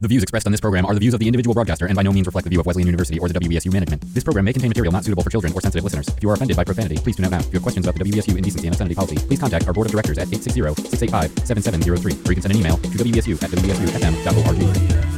[0.00, 2.02] The views expressed on this program are the views of the individual broadcaster and by
[2.02, 4.02] no means reflect the view of Wesleyan University or the WESU management.
[4.12, 6.06] This program may contain material not suitable for children or sensitive listeners.
[6.08, 7.38] If you are offended by profanity, please tune out now.
[7.38, 9.86] If you have questions about the WESU indecency and obscenity policy, please contact our board
[9.86, 15.15] of directors at 860-685-7703 or you can send an email to WESU at WESUFM.org.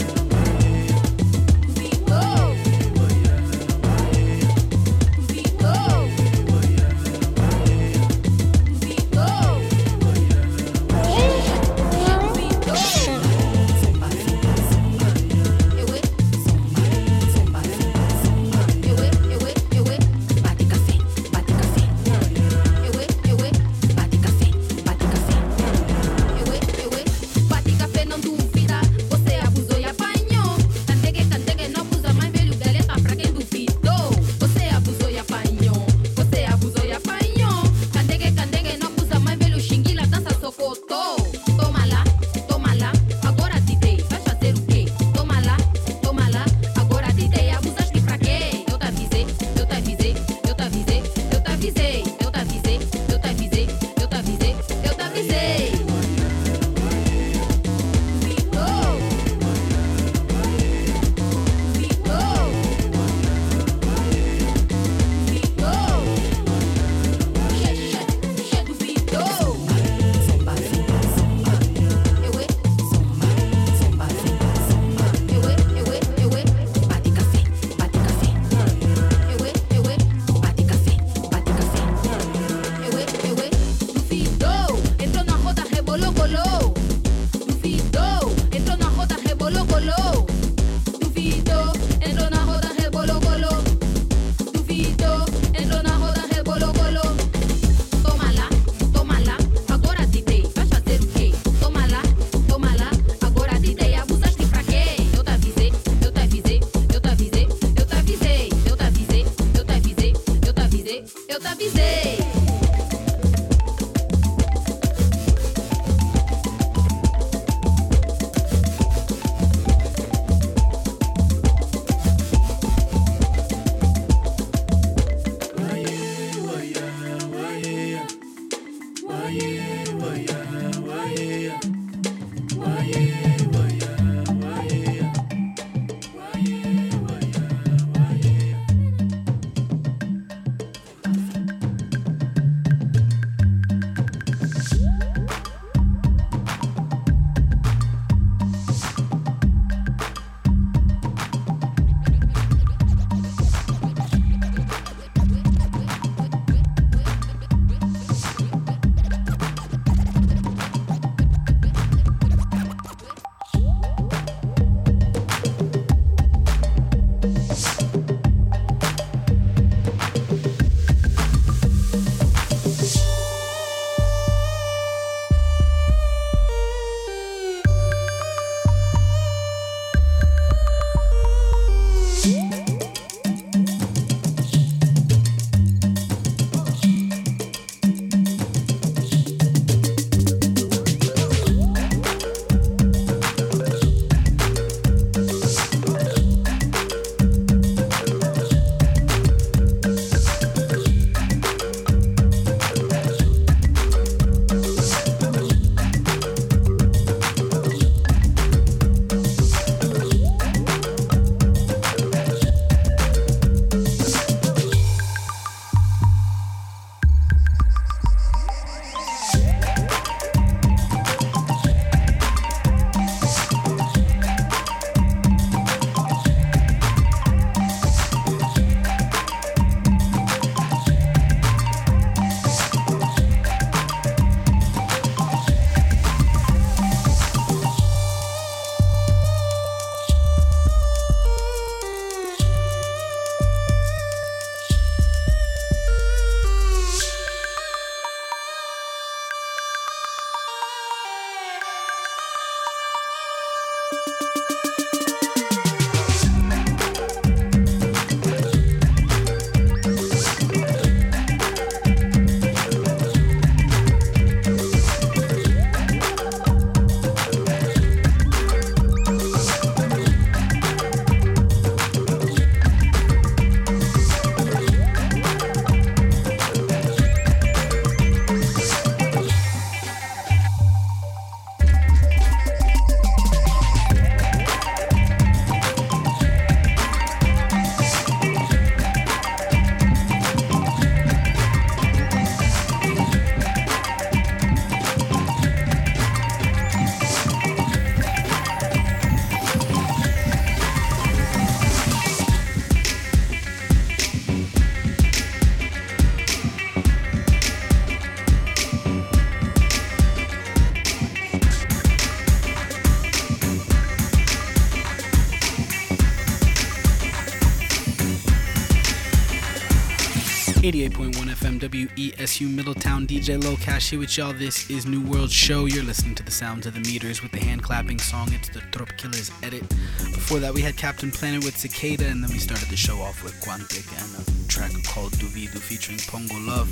[320.58, 323.06] 88.1 FM WESU Middletown.
[323.06, 324.32] DJ Lokash here with y'all.
[324.32, 325.66] This is New World Show.
[325.66, 328.32] You're listening to the sounds of the meters with the hand clapping song.
[328.32, 329.68] It's the Tropkillaz edit.
[330.12, 333.22] Before that, we had Captain Planet with Cicada, and then we started the show off
[333.22, 336.68] with Quantic and a track called Duvidu featuring Pongo Love.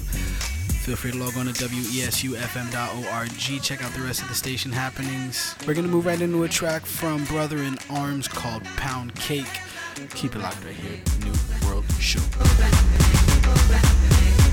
[0.82, 3.62] Feel free to log on to WESUFM.org.
[3.62, 5.54] Check out the rest of the station happenings.
[5.64, 9.60] We're going to move right into a track from Brother in Arms called Pound Cake.
[10.10, 11.00] Keep it locked right here.
[11.22, 11.32] New
[11.68, 12.18] World Show
[13.46, 14.45] around me.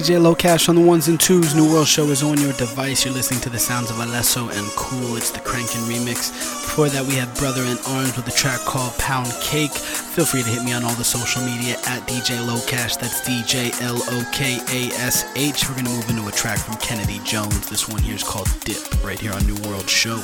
[0.00, 1.54] DJ Lokash on the ones and twos.
[1.54, 3.04] New World Show is on your device.
[3.04, 5.16] You're listening to the sounds of Alesso and Cool.
[5.16, 6.32] It's the Crankin' remix.
[6.64, 9.72] Before that, we had Brother in Arms with a track called Pound Cake.
[9.72, 12.98] Feel free to hit me on all the social media at DJ Lokash.
[12.98, 15.68] That's DJ L O K A S H.
[15.68, 17.68] We're gonna move into a track from Kennedy Jones.
[17.68, 20.16] This one here is called Dip, right here on New World Show.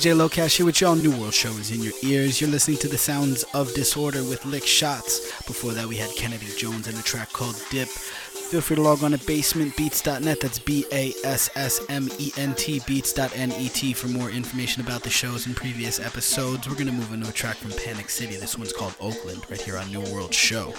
[0.00, 0.96] DJ Lokash here with y'all.
[0.96, 2.40] New World Show is in your ears.
[2.40, 5.30] You're listening to the sounds of Disorder with Lick Shots.
[5.42, 7.86] Before that, we had Kennedy Jones and a track called Dip.
[7.86, 10.40] Feel free to log on to bassmentbeats.net.
[10.40, 15.10] That's B A S S M E N T beats.net for more information about the
[15.10, 16.66] shows and previous episodes.
[16.66, 18.36] We're going to move into a track from Panic City.
[18.36, 20.72] This one's called Oakland, right here on New World Show.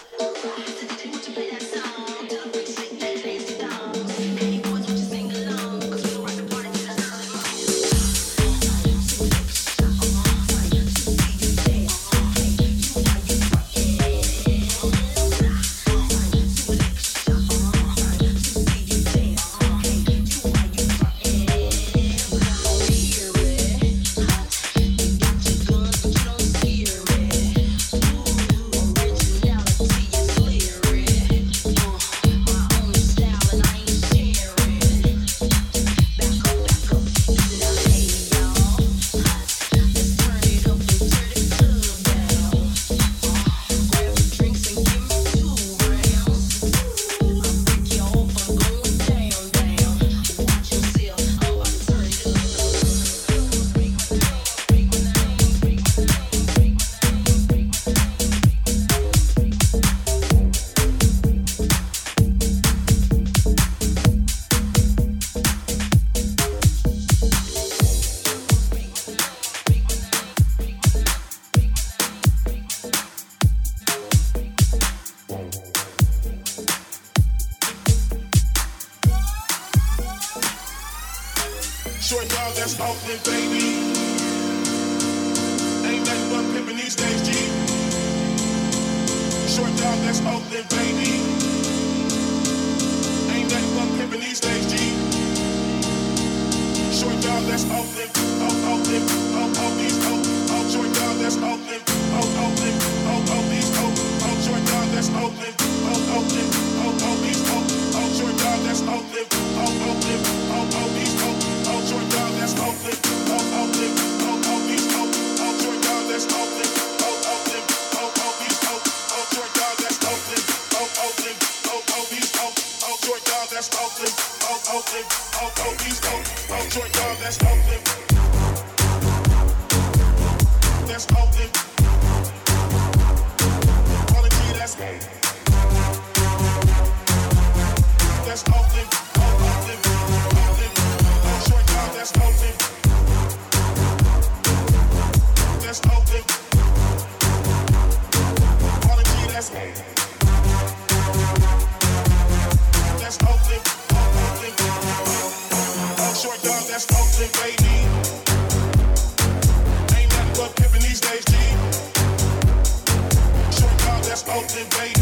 [164.53, 165.01] Baby.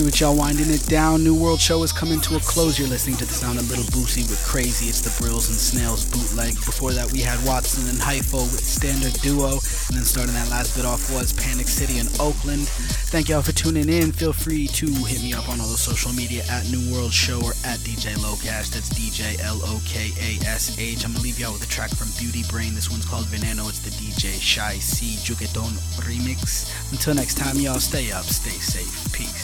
[0.00, 1.24] Lokash with y'all winding it down.
[1.24, 2.78] New World Show is coming to a close.
[2.78, 4.86] You're listening to the sound of Little Boosie with Crazy.
[4.86, 6.54] It's the Brills and Snails bootleg.
[6.54, 9.60] Before that, we had Watson and Hypho with Standard Duo.
[9.88, 12.68] And then starting that last bit off was Panic City in Oakland.
[13.10, 14.12] Thank y'all for tuning in.
[14.12, 17.40] Feel free to hit me up on all the social media at New World Show
[17.42, 18.70] or at DJ Lokash.
[18.70, 21.04] That's DJ L O K A S H.
[21.04, 22.74] I'm gonna leave y'all with a track from Beauty Brain.
[22.74, 23.68] This one's called Veneno.
[23.68, 25.72] It's the DJ Shy C Juketon
[26.06, 26.70] remix.
[26.92, 29.12] Until next time, y'all stay up, stay safe.
[29.12, 29.39] Peace.